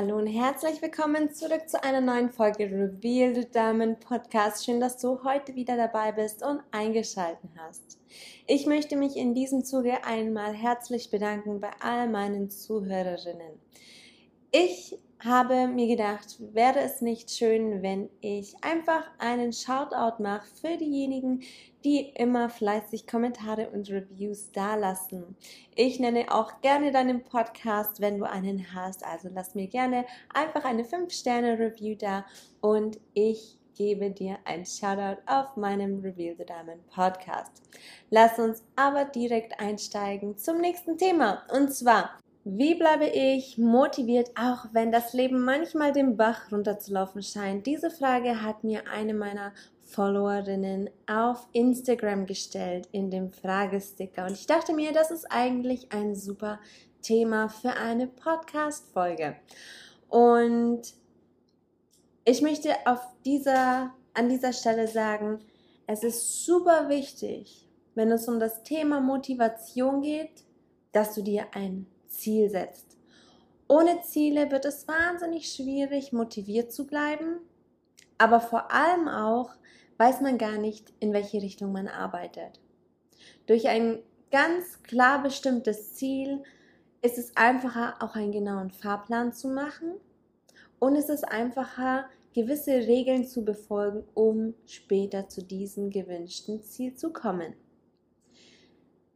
[0.00, 4.64] Hallo und herzlich willkommen zurück zu einer neuen Folge Reveal the Diamond Podcast.
[4.64, 7.98] Schön, dass du heute wieder dabei bist und eingeschaltet hast.
[8.46, 13.60] Ich möchte mich in diesem Zuge einmal herzlich bedanken bei all meinen Zuhörerinnen.
[14.52, 20.78] Ich habe mir gedacht, wäre es nicht schön, wenn ich einfach einen Shoutout mache für
[20.78, 21.42] diejenigen,
[21.84, 25.36] die immer fleißig Kommentare und Reviews dalassen.
[25.74, 29.04] Ich nenne auch gerne deinen Podcast, wenn du einen hast.
[29.04, 32.26] Also lass mir gerne einfach eine 5-Sterne-Review da
[32.60, 37.62] und ich gebe dir ein Shoutout auf meinem Reveal the Diamond Podcast.
[38.10, 41.44] Lass uns aber direkt einsteigen zum nächsten Thema.
[41.50, 42.10] Und zwar,
[42.44, 47.66] wie bleibe ich motiviert, auch wenn das Leben manchmal den Bach runterzulaufen scheint?
[47.66, 49.52] Diese Frage hat mir eine meiner
[49.82, 54.24] Followerinnen auf Instagram gestellt in dem Fragesticker.
[54.24, 56.60] Und ich dachte mir, das ist eigentlich ein super
[57.02, 59.36] Thema für eine Podcast-Folge.
[60.08, 60.82] Und
[62.24, 65.40] ich möchte auf dieser, an dieser Stelle sagen,
[65.86, 70.44] es ist super wichtig, wenn es um das Thema Motivation geht,
[70.92, 72.98] dass du dir ein Ziel setzt.
[73.68, 77.38] Ohne Ziele wird es wahnsinnig schwierig, motiviert zu bleiben,
[78.18, 79.50] aber vor allem auch,
[79.96, 82.60] weiß man gar nicht, in welche Richtung man arbeitet.
[83.46, 84.00] Durch ein
[84.30, 86.42] ganz klar bestimmtes Ziel
[87.02, 89.94] ist es einfacher, auch einen genauen Fahrplan zu machen
[90.78, 97.12] und es ist einfacher, gewisse Regeln zu befolgen, um später zu diesem gewünschten Ziel zu
[97.12, 97.54] kommen.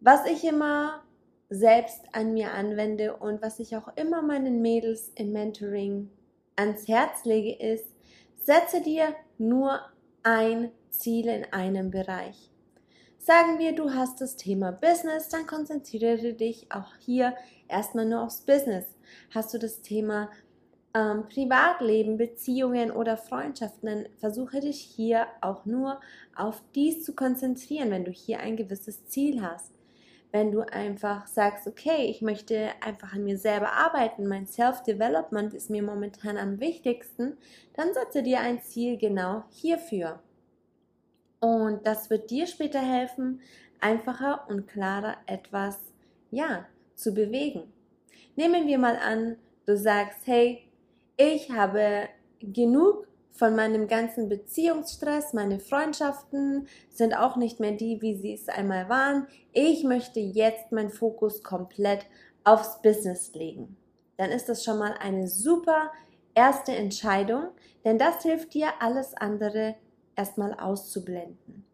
[0.01, 1.03] Was ich immer
[1.51, 6.11] selbst an mir anwende und was ich auch immer meinen Mädels im Mentoring
[6.57, 7.87] ans Herz lege, ist,
[8.37, 9.81] setze dir nur
[10.23, 12.51] ein Ziel in einem Bereich.
[13.19, 17.35] Sagen wir, du hast das Thema Business, dann konzentriere dich auch hier
[17.69, 18.85] erstmal nur aufs Business.
[19.31, 20.31] Hast du das Thema
[20.95, 26.01] ähm, Privatleben, Beziehungen oder Freundschaften, dann versuche dich hier auch nur
[26.37, 29.74] auf dies zu konzentrieren, wenn du hier ein gewisses Ziel hast.
[30.35, 35.71] Wenn du einfach sagst, okay, ich möchte einfach an mir selber arbeiten, mein Self-Development ist
[35.71, 37.37] mir momentan am wichtigsten,
[37.75, 40.19] dann setze dir ein Ziel genau hierfür.
[41.39, 43.43] Und das wird dir später helfen,
[43.79, 45.79] einfacher und klarer etwas,
[46.33, 46.67] ja,
[46.97, 47.73] zu bewegen.
[48.35, 50.69] Nehmen wir mal an, du sagst, hey,
[51.17, 52.09] ich habe
[52.41, 58.49] genug von meinem ganzen Beziehungsstress, meine Freundschaften sind auch nicht mehr die, wie sie es
[58.49, 59.27] einmal waren.
[59.53, 62.07] Ich möchte jetzt meinen Fokus komplett
[62.45, 63.77] aufs Business legen.
[64.17, 65.91] Dann ist das schon mal eine super
[66.35, 67.49] erste Entscheidung,
[67.85, 69.75] denn das hilft dir, alles andere
[70.15, 71.65] erstmal auszublenden.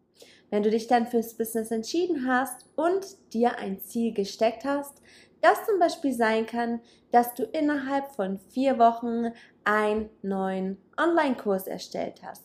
[0.49, 5.01] Wenn du dich dann fürs Business entschieden hast und dir ein Ziel gesteckt hast,
[5.41, 9.31] das zum Beispiel sein kann, dass du innerhalb von vier Wochen
[9.63, 12.43] einen neuen Online-Kurs erstellt hast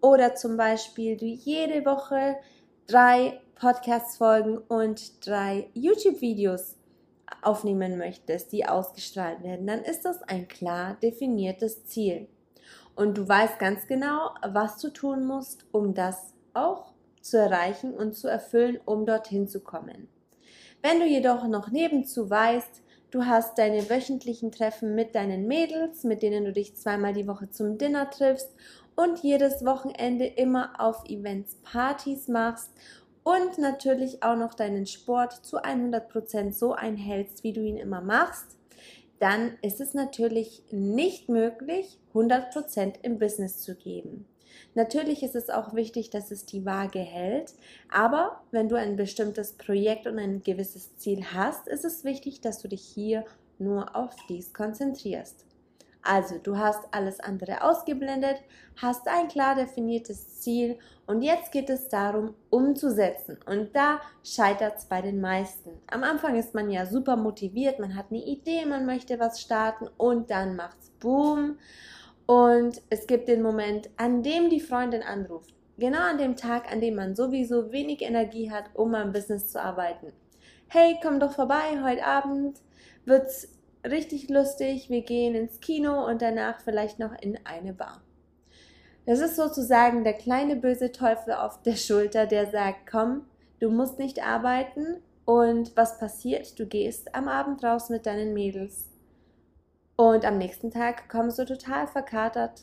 [0.00, 2.36] oder zum Beispiel du jede Woche
[2.86, 6.76] drei Podcast-Folgen und drei YouTube-Videos
[7.42, 12.28] aufnehmen möchtest, die ausgestrahlt werden, dann ist das ein klar definiertes Ziel
[12.94, 18.14] und du weißt ganz genau, was du tun musst, um das auch zu erreichen und
[18.14, 20.08] zu erfüllen, um dorthin zu kommen.
[20.82, 22.82] Wenn du jedoch noch nebenzu weißt,
[23.14, 27.48] du hast deine wöchentlichen Treffen mit deinen Mädels, mit denen du dich zweimal die Woche
[27.48, 28.52] zum Dinner triffst
[28.96, 32.72] und jedes Wochenende immer auf Events Partys machst
[33.22, 38.56] und natürlich auch noch deinen Sport zu 100% so einhältst, wie du ihn immer machst,
[39.20, 44.26] dann ist es natürlich nicht möglich, 100% im Business zu geben.
[44.74, 47.54] Natürlich ist es auch wichtig, dass es die Waage hält,
[47.90, 52.58] aber wenn du ein bestimmtes Projekt und ein gewisses Ziel hast, ist es wichtig, dass
[52.58, 53.24] du dich hier
[53.58, 55.44] nur auf dies konzentrierst.
[56.06, 58.36] Also, du hast alles andere ausgeblendet,
[58.76, 63.38] hast ein klar definiertes Ziel und jetzt geht es darum, umzusetzen.
[63.46, 65.70] Und da scheitert es bei den meisten.
[65.90, 69.88] Am Anfang ist man ja super motiviert, man hat eine Idee, man möchte was starten
[69.96, 71.58] und dann macht's Boom.
[72.26, 75.54] Und es gibt den Moment, an dem die Freundin anruft.
[75.76, 79.60] Genau an dem Tag, an dem man sowieso wenig Energie hat, um am Business zu
[79.60, 80.12] arbeiten.
[80.68, 82.60] Hey, komm doch vorbei, heute Abend
[83.04, 83.48] wird's
[83.84, 88.00] richtig lustig, wir gehen ins Kino und danach vielleicht noch in eine Bar.
[89.04, 93.26] Das ist sozusagen der kleine böse Teufel auf der Schulter, der sagt, komm,
[93.60, 96.58] du musst nicht arbeiten und was passiert?
[96.58, 98.88] Du gehst am Abend raus mit deinen Mädels
[99.96, 102.62] und am nächsten Tag kommst du total verkatert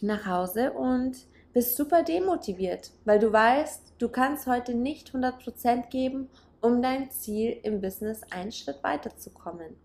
[0.00, 1.16] nach Hause und
[1.52, 6.28] bist super demotiviert, weil du weißt, du kannst heute nicht 100% geben,
[6.60, 9.76] um dein Ziel im Business einen Schritt weiterzukommen.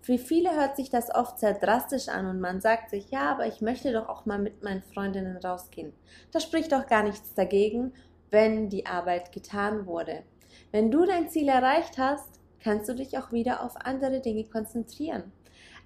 [0.00, 3.46] Für viele hört sich das oft sehr drastisch an und man sagt sich, ja, aber
[3.46, 5.92] ich möchte doch auch mal mit meinen Freundinnen rausgehen.
[6.32, 7.92] Da spricht doch gar nichts dagegen,
[8.30, 10.22] wenn die Arbeit getan wurde.
[10.70, 15.32] Wenn du dein Ziel erreicht hast, kannst du dich auch wieder auf andere Dinge konzentrieren.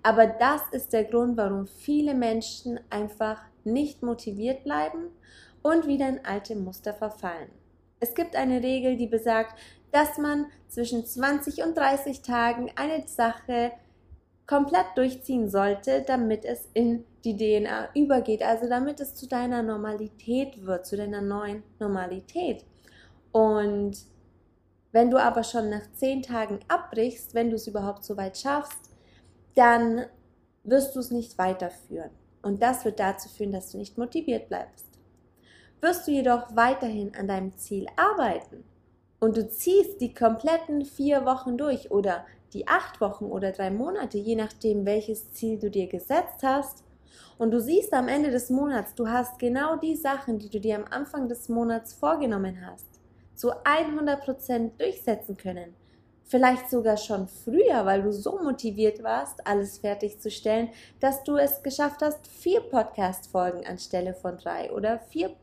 [0.03, 5.11] Aber das ist der Grund, warum viele Menschen einfach nicht motiviert bleiben
[5.63, 7.51] und wieder in alte Muster verfallen.
[8.01, 9.59] Es gibt eine Regel, die besagt,
[9.93, 13.73] dass man zwischen 20 und 30 Tagen eine Sache
[14.47, 20.67] komplett durchziehen sollte, damit es in die DNA übergeht, also damit es zu deiner Normalität
[20.67, 22.65] wird, zu deiner neuen Normalität.
[23.31, 23.99] Und
[24.91, 28.92] wenn du aber schon nach 10 Tagen abbrichst, wenn du es überhaupt so weit schaffst,
[29.55, 30.07] dann
[30.65, 32.11] wirst du es nicht weiterführen.
[32.43, 34.87] Und das wird dazu führen, dass du nicht motiviert bleibst.
[35.81, 38.65] Wirst du jedoch weiterhin an deinem Ziel arbeiten
[39.21, 44.19] und du ziehst die kompletten vier Wochen durch oder die acht Wochen oder drei Monate,
[44.19, 46.85] je nachdem, welches Ziel du dir gesetzt hast,
[47.39, 50.77] und du siehst am Ende des Monats, du hast genau die Sachen, die du dir
[50.77, 52.87] am Anfang des Monats vorgenommen hast,
[53.35, 55.75] zu 100% durchsetzen können,
[56.33, 62.01] vielleicht sogar schon früher, weil du so motiviert warst, alles fertigzustellen, dass du es geschafft
[62.01, 65.37] hast, vier Podcast-Folgen anstelle von drei oder vier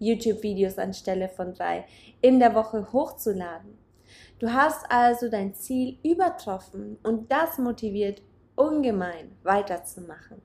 [0.00, 1.84] YouTube-Videos anstelle von drei
[2.22, 3.78] in der Woche hochzuladen.
[4.40, 8.20] Du hast also dein Ziel übertroffen und das motiviert
[8.56, 10.42] ungemein weiterzumachen.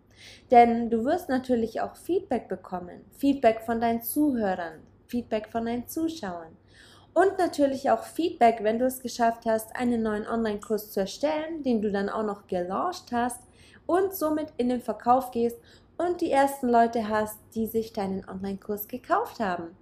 [0.51, 6.55] Denn du wirst natürlich auch Feedback bekommen, Feedback von deinen Zuhörern, Feedback von deinen Zuschauern.
[7.15, 11.81] Und natürlich auch Feedback, wenn du es geschafft hast, einen neuen Online-Kurs zu erstellen, den
[11.81, 13.39] du dann auch noch gelauncht hast
[13.85, 15.57] und somit in den Verkauf gehst
[15.97, 19.77] und die ersten Leute hast, die sich deinen Online-Kurs gekauft haben.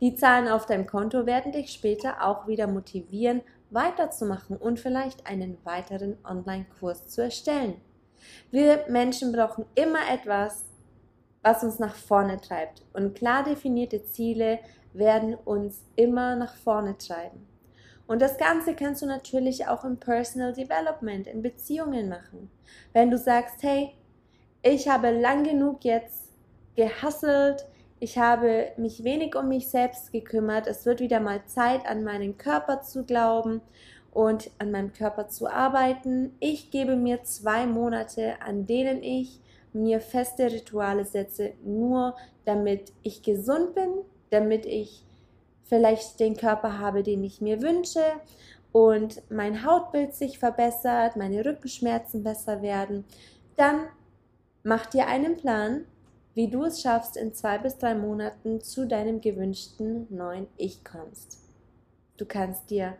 [0.00, 5.58] Die Zahlen auf deinem Konto werden dich später auch wieder motivieren, weiterzumachen und vielleicht einen
[5.64, 7.80] weiteren Online-Kurs zu erstellen.
[8.52, 10.66] Wir Menschen brauchen immer etwas,
[11.42, 12.82] was uns nach vorne treibt.
[12.92, 14.60] Und klar definierte Ziele
[14.98, 17.46] werden uns immer nach vorne treiben.
[18.06, 22.50] Und das Ganze kannst du natürlich auch im Personal Development, in Beziehungen machen.
[22.92, 23.92] Wenn du sagst, hey,
[24.62, 26.32] ich habe lang genug jetzt
[26.76, 27.66] gehasselt,
[27.98, 32.36] ich habe mich wenig um mich selbst gekümmert, es wird wieder mal Zeit, an meinen
[32.36, 33.62] Körper zu glauben
[34.12, 36.34] und an meinem Körper zu arbeiten.
[36.40, 39.40] Ich gebe mir zwei Monate, an denen ich
[39.72, 43.90] mir feste Rituale setze, nur damit ich gesund bin,
[44.30, 45.04] damit ich
[45.64, 48.02] vielleicht den Körper habe, den ich mir wünsche
[48.72, 53.04] und mein Hautbild sich verbessert, meine Rückenschmerzen besser werden,
[53.56, 53.86] dann
[54.62, 55.86] mach dir einen Plan,
[56.34, 61.38] wie du es schaffst, in zwei bis drei Monaten zu deinem gewünschten neuen Ich kommst.
[62.18, 62.96] Du kannst dir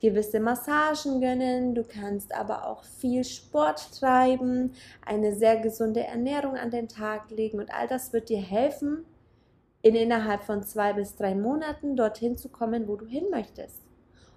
[0.00, 4.72] gewisse Massagen gönnen, du kannst aber auch viel Sport treiben,
[5.04, 9.04] eine sehr gesunde Ernährung an den Tag legen und all das wird dir helfen,
[9.84, 13.82] in innerhalb von zwei bis drei Monaten dorthin zu kommen, wo du hin möchtest.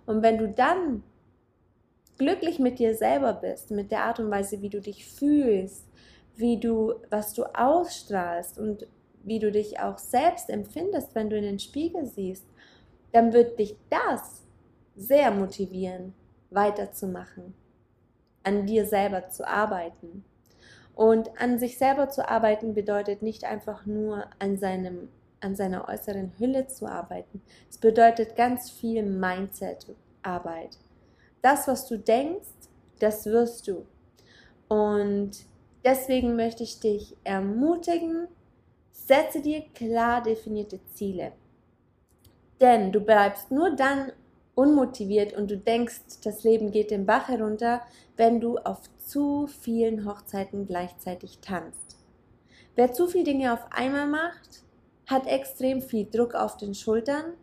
[0.05, 1.03] Und wenn du dann
[2.17, 5.85] glücklich mit dir selber bist, mit der Art und Weise, wie du dich fühlst,
[6.35, 8.87] wie du, was du ausstrahlst und
[9.23, 12.45] wie du dich auch selbst empfindest, wenn du in den Spiegel siehst,
[13.13, 14.43] dann wird dich das
[14.97, 16.13] sehr motivieren,
[16.49, 17.53] weiterzumachen,
[18.43, 20.25] an dir selber zu arbeiten.
[20.93, 25.07] Und an sich selber zu arbeiten bedeutet nicht einfach nur an seinem
[25.41, 27.41] an seiner äußeren Hülle zu arbeiten.
[27.69, 30.77] Es bedeutet ganz viel Mindset-Arbeit.
[31.41, 32.47] Das, was du denkst,
[32.99, 33.85] das wirst du.
[34.67, 35.31] Und
[35.85, 38.27] deswegen möchte ich dich ermutigen,
[38.91, 41.31] setze dir klar definierte Ziele.
[42.59, 44.11] Denn du bleibst nur dann
[44.55, 47.81] unmotiviert und du denkst, das Leben geht den Bach herunter,
[48.15, 51.97] wenn du auf zu vielen Hochzeiten gleichzeitig tanzt.
[52.75, 54.63] Wer zu viele Dinge auf einmal macht,
[55.07, 57.33] hat extrem viel Druck auf den Schultern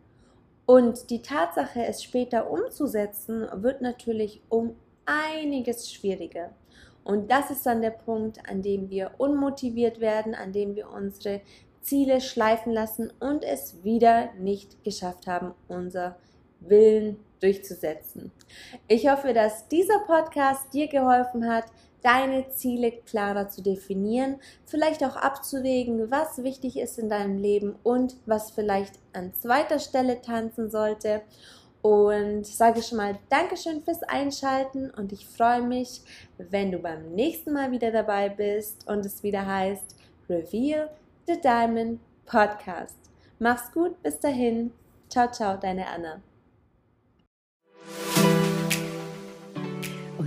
[0.65, 6.51] und die Tatsache, es später umzusetzen, wird natürlich um einiges schwieriger.
[7.03, 11.41] Und das ist dann der Punkt, an dem wir unmotiviert werden, an dem wir unsere
[11.81, 16.17] Ziele schleifen lassen und es wieder nicht geschafft haben, unser
[16.61, 18.31] Willen durchzusetzen.
[18.87, 21.65] Ich hoffe, dass dieser Podcast dir geholfen hat,
[22.05, 24.35] deine Ziele klarer zu definieren,
[24.67, 30.21] vielleicht auch abzuwägen, was wichtig ist in deinem Leben und was vielleicht an zweiter Stelle
[30.21, 31.23] tanzen sollte.
[31.81, 36.01] Und sage schon mal Dankeschön fürs Einschalten und ich freue mich,
[36.37, 39.95] wenn du beim nächsten Mal wieder dabei bist und es wieder heißt
[40.29, 40.89] Reveal
[41.27, 42.97] the Diamond Podcast.
[43.39, 44.71] Mach's gut, bis dahin.
[45.09, 46.21] Ciao, ciao, deine Anna.